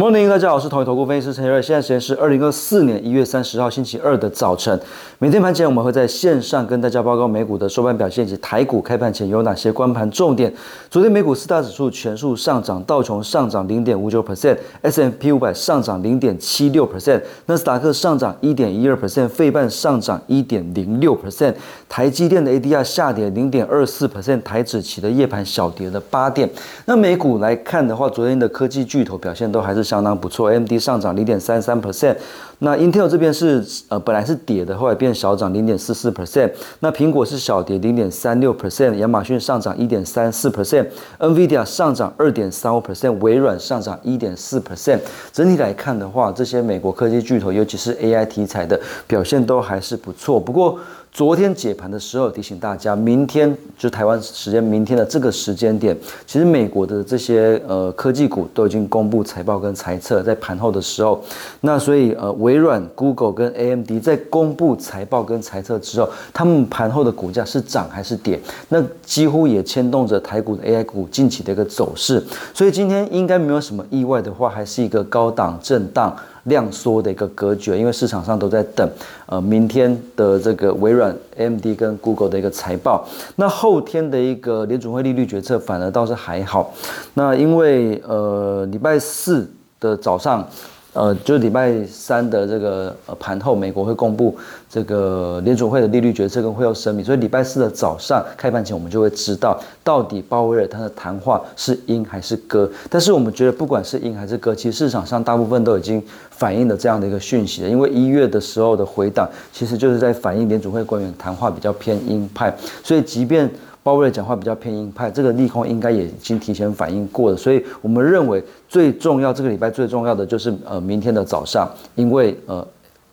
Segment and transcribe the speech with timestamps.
[0.00, 1.60] Morning，大家好，我是统一投顾分析师陈瑞。
[1.60, 4.80] 现在时间是二零二四年一月三十号星期二的早晨。
[5.18, 10.50] 每天盘前我们会在线上跟大家报告美股的收盘表现以及台股开盘前有哪些关盘重点。
[10.88, 21.52] 昨天美股四大指数全数上涨，道琼上涨零点五九 percent，S M P 五百上涨零点七六 percent，纳斯达克上涨一点一二 percent，费半上涨一点零六 percent，
[21.90, 26.48] 台积电的 A D R 下跌零点二四 percent，台指期的夜盘小跌了八点。
[26.86, 29.89] 那美股来看的话，昨天的科技巨头表现都还是。
[29.90, 32.14] 相当不错，AMD 上涨零点三三 percent，
[32.60, 36.48] 那 Intel 这边是呃本来是跌的，后来变小涨零点四四 percent，
[36.78, 45.00] 那苹果是小跌零点三六 percent，亚马逊上涨一点三四 percent，NVIDIA 上涨二点三五 percent，微软上涨一点四 percent。
[45.32, 50.38] 整体来看的话，这些美国科技巨头，尤其是 AI 题材的表现都还是不错。
[50.38, 50.78] 不过
[51.12, 61.22] 昨天解盘的时候提醒大家，明天就台湾时间明天的这个时间点，其实美国的这些呃科技股都已经公布财报跟财测，在盘后的时候，
[61.62, 68.40] 那所以呃微软、Google 跟 AMD 在公布财报跟财测之后，他们盘后的股价是涨还是跌？
[68.68, 76.16] 那几乎也牵动着台股的 AI 股近期的一个走势，所以今天应该没有什么意外的话，还是一个高档震荡。
[76.44, 78.88] 量缩的一个格局，因为市场上都在等，
[79.26, 83.06] 呃，明天的这个微软、M D 跟 Google 的一个财报。
[83.36, 86.72] 那后天的一个联储会利率决策反而倒是还好。
[87.14, 90.46] 那因为呃，礼拜四的早上。
[90.92, 94.36] 呃，就是礼拜三的这个呃盘后，美国会公布
[94.68, 102.68] 这个联储会的利率决策跟会后声明，所以礼拜四的早上开盘前，我们就会知道到底鲍威尔他的谈话是鹰还是鸽。
[102.88, 106.02] 但是我们觉得，不管是鹰还是鸽，其实市场上大部分都已经
[106.40, 107.62] 反映的这样的一个讯息。
[107.62, 112.52] 因为一月的时候的回档，其实就是在反映联储会官员谈话比较偏鹰派，
[112.82, 113.48] 所以即便。
[113.82, 122.66] 鲍威尔讲话比较偏鹰派，这个利空应该也已经提前反应过了，所以我们认为最重要这个礼拜最重要的就是呃明天的早上，因为呃。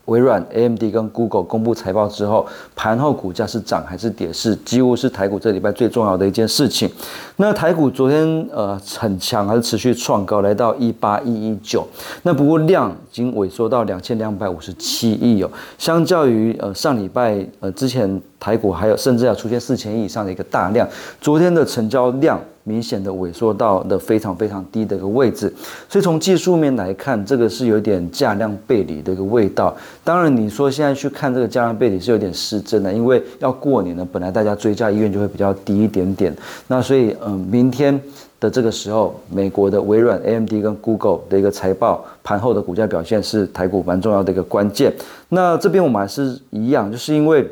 [0.07, 2.45] 微软、AMD 跟 Google 公布财报之后，
[2.75, 6.89] 盘后股价是涨还是跌，是几乎是台股这礼拜最重要的一件事情。
[7.37, 11.87] 那台股昨天呃很强，还是持续创高，来到一八一一九。
[12.23, 20.87] 那不过量已经萎缩到两千两百五十七亿哦，相较于呃上礼拜呃之前台股还有甚至要出现四千亿以上的一个大量，
[21.21, 22.39] 昨天的成交量。
[22.67, 25.51] 明显的萎缩到的非常非常低的一个位置，
[25.87, 29.73] 所以从技术面来看，这个是有点价量背离的一个味道。
[30.03, 36.35] 当然，你说现在去看这个价量背离是有点失真的，因为要过年了，本来大家追加意愿就会比较低一点点。
[36.67, 37.97] 那所以，嗯，明天
[38.41, 44.93] 的这个时候，美国的微软、AMD 跟 Google 的一个财报盘后的股价表现是台股蛮重要的一个关键。
[45.29, 47.49] 那这边我们还是一样，就是因为。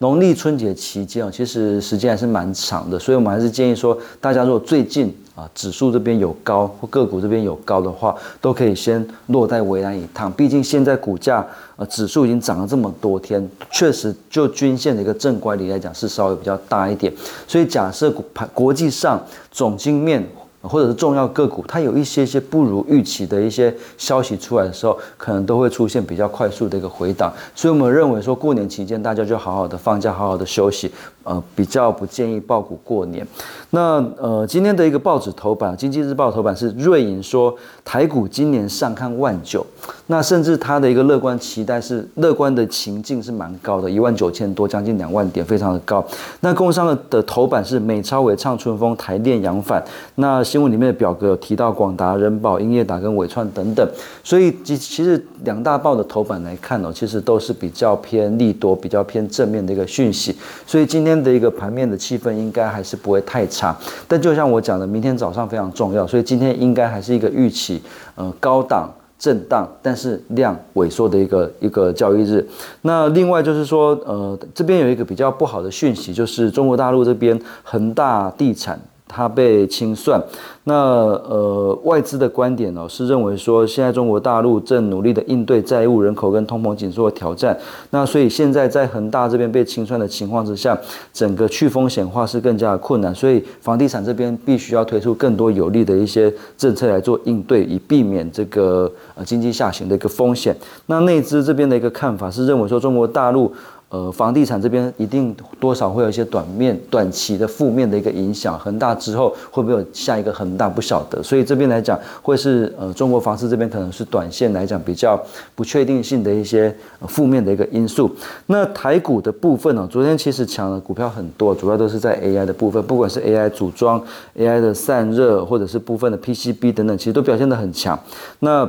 [0.00, 10.30] 农历春节期间啊，其实时间还是蛮长的，所以我们还是建议说，大家如果最近啊指数这边有高或个股这边有高的话，都可以先落在围栏一趟。
[10.32, 11.44] 毕竟现在股价
[11.74, 17.12] 呃指数已经涨了这么多天，确实就均线的一个正乖离来讲是稍微比较大一点。
[17.48, 19.20] 所以假设股盘国际上
[19.50, 20.24] 总经面。
[20.68, 27.32] 或者是重要个股，它有一些些不如预期的一些消息出来的时候，可能都会出现比较快速的一个回档。
[27.54, 30.90] 所以我们认为说，过年期间大家就好好的放假，好好的休息。
[31.24, 33.26] 呃，比较不建议爆股过年。
[33.68, 37.54] 那呃，今天的一个报纸头版，《经济日报》头版是瑞银说
[37.84, 39.66] 台股今年上看万九，
[40.06, 46.02] 那甚至他的一个乐观期待是乐观的情境是蛮高的，一万九千多，将近两万点，非常的高。
[46.40, 49.84] 那工商的头版是美超伟创春风，台电扬反。
[50.14, 53.86] 那闻里面的表格有提到广达、人保、英业达跟伟创等等，
[54.24, 60.34] 所以其其实两大报的头版来看哦，其实都是比较偏利多、比较偏正面的一个讯息。
[60.66, 61.18] 所以今天。
[61.18, 63.76] 的一个盘面的气氛应该还是不会太差，
[64.06, 67.82] 但就像我讲的，明天早上非常重要，所以今天应该还是一个预期，
[68.14, 68.88] 呃，高档
[69.18, 72.46] 震荡，但是量萎缩的一个一个交易日。
[72.82, 78.78] 那另外就是说，呃，这边有一个比较不好的讯息，就是中国大陆这边恒大地产。
[79.08, 80.22] 它被清算，
[80.64, 87.58] 那呃外资的观点呢是认为说，现在中国大陆正努力的应对债务、人口跟通膨紧缩的挑战，
[87.90, 90.78] 那所以现在在恒大这边被清算的情况之下，
[91.12, 100.54] 整个去风险化是更加的困难，所以房地产这边必须要推出更多有利的一些政策来做应对，以避免这个呃经济下行的一个风险。
[100.86, 103.52] 那内资这边的一个看法是认为说，中国大陆。
[103.90, 108.58] 呃，房地产这边一定多少会有一些短面、短期的负面的一个影响。
[108.58, 111.22] 恒大之后会不会有下一个恒大，不晓得。
[111.22, 115.18] 所以这边来讲，会是呃中国房市这边可能是短线来讲比较
[115.54, 116.74] 不确定性的一些
[117.06, 118.10] 负面的一个因素。
[118.46, 123.98] 那台股的部分呢，昨天其实强的股票很多，主要都是在 AI 的部分，不管是 AI 组装、
[124.36, 127.98] AI 的散热，或者是部分的 PCB 等等，其实都表现得很强。
[128.40, 128.68] 那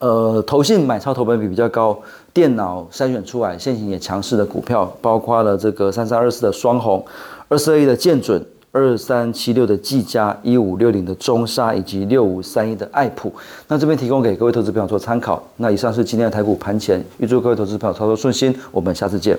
[0.00, 1.98] 呃，投信买超投本比比较高，
[2.32, 7.04] 电脑筛选出来现行也强势的股票，包括了这个三三二四的双红，
[7.48, 8.42] 二四二一的建准，
[8.72, 13.30] 二三七六的技嘉，一五六零的中沙，以及六五三一的爱普。
[13.68, 15.42] 那这边提供给各位投资朋友做参考。
[15.58, 18.56] 那以上是今天的台股盘前，预祝各位投资朋友操作顺心。
[18.72, 19.38] 我们下次见。